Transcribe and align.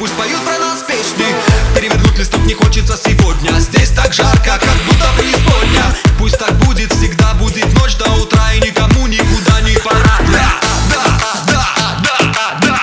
пусть 0.00 0.14
поют 0.14 0.40
про 0.40 0.58
нас 0.58 0.82
песни 0.82 1.26
Перевернуть 1.76 2.18
листок 2.18 2.40
не 2.46 2.54
хочется 2.54 2.96
сегодня. 2.96 3.52
Здесь 3.60 3.90
так 3.90 4.14
жарко, 4.14 4.58
как 4.58 4.76
будто 4.86 5.06
преисподня 5.18 5.84
Пусть 6.18 6.38
так 6.38 6.52
будет, 6.64 6.90
всегда 6.92 7.34
будет 7.34 7.70
ночь 7.78 7.96
до 7.96 8.10
утра 8.12 8.54
И 8.54 8.60
никому 8.60 9.06
никуда 9.06 9.60
не 9.60 9.76
пора. 9.76 10.18
Да, 10.32 10.52
да, 10.88 11.02
да, 11.46 11.66
да, 12.02 12.16
да, 12.32 12.60
да. 12.62 12.80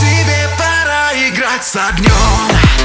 Тебе 0.00 0.48
пора 0.56 1.12
играть 1.14 1.64
с 1.64 1.74
огнем 1.74 2.79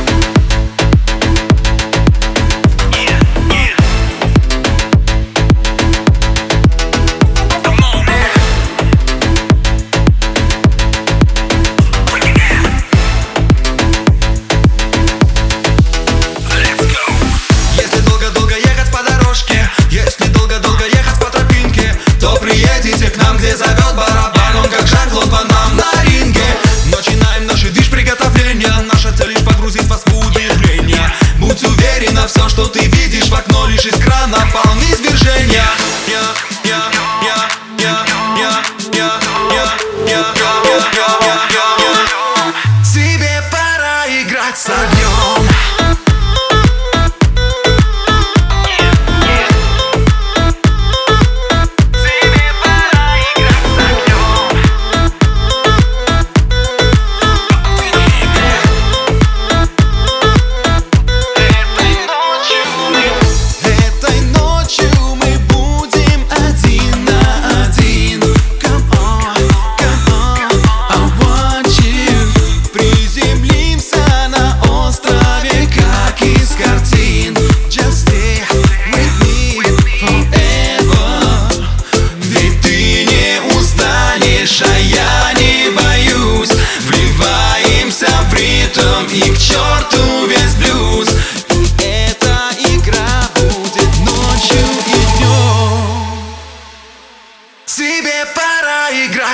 приедете 22.95 23.09
к 23.11 23.17
нам, 23.23 23.37
где 23.37 23.55
зовет 23.55 23.95
барабан 23.95 24.55
Он 24.57 24.69
как 24.69 24.87
Жан-Клод 24.87 25.27
Ван 25.27 25.47
Дам 25.47 25.75
на 25.75 26.03
ринге. 26.03 26.43
Начинаем 26.85 27.45
наши 27.45 27.69
движ 27.69 27.89
приготовления 27.89 28.71
Наша 28.91 29.11
цель 29.11 29.29
лишь 29.29 29.43
погрузить 29.43 29.87
вас 29.87 30.03
в 30.05 30.17
удивление 30.17 31.11
Будь 31.37 31.63
уверена, 31.63 32.27
все, 32.27 32.47
что 32.47 32.67
ты 32.67 32.85
видишь 32.85 33.27
в 33.27 33.33
окно 33.33 33.67
Лишь 33.67 33.85
из 33.85 33.95
крана 33.95 34.47
полны 34.53 34.83
извержения. 34.83 35.65
Я, 36.07 36.69
я, 36.69 37.14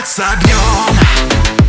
с 0.05 0.19
огнем 0.19 1.60